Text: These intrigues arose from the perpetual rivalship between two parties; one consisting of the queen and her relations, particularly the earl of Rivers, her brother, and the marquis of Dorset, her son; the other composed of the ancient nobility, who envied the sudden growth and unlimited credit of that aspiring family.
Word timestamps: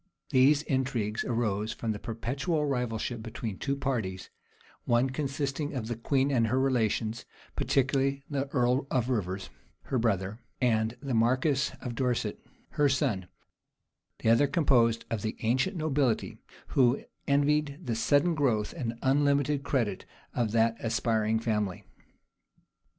These 0.31 0.63
intrigues 0.63 1.23
arose 1.25 1.73
from 1.73 1.91
the 1.91 1.99
perpetual 1.99 2.65
rivalship 2.65 3.21
between 3.21 3.59
two 3.59 3.75
parties; 3.75 4.31
one 4.85 5.11
consisting 5.11 5.75
of 5.75 5.85
the 5.89 5.95
queen 5.95 6.31
and 6.31 6.47
her 6.47 6.59
relations, 6.59 7.23
particularly 7.55 8.23
the 8.27 8.47
earl 8.47 8.87
of 8.89 9.09
Rivers, 9.09 9.51
her 9.83 9.99
brother, 9.99 10.39
and 10.59 10.97
the 11.01 11.13
marquis 11.13 11.71
of 11.81 11.93
Dorset, 11.93 12.39
her 12.71 12.89
son; 12.89 13.27
the 14.17 14.29
other 14.31 14.47
composed 14.47 15.05
of 15.11 15.21
the 15.21 15.37
ancient 15.41 15.77
nobility, 15.77 16.39
who 16.69 17.03
envied 17.27 17.79
the 17.85 17.93
sudden 17.93 18.33
growth 18.33 18.73
and 18.73 18.97
unlimited 19.03 19.61
credit 19.61 20.05
of 20.33 20.51
that 20.51 20.77
aspiring 20.83 21.37
family. 21.39 21.83